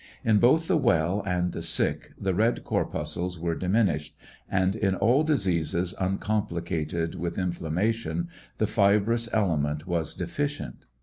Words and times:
In 0.23 0.39
both 0.39 0.67
the 0.67 0.77
well 0.79 1.21
and 1.27 1.51
the 1.51 1.61
sick 1.61 2.13
the 2.19 2.33
red 2.33 2.63
corpuscles 2.63 3.37
were 3.37 3.53
diminished; 3.53 4.15
and 4.49 4.75
in 4.75 4.95
all 4.95 5.21
diseases 5.23 5.93
uncomplicated 5.99 7.13
with 7.13 7.37
inflammation, 7.37 8.27
the 8.57 8.65
fibrous 8.65 9.29
element 9.31 9.85
was 9.85 10.15
deficient. 10.15 10.85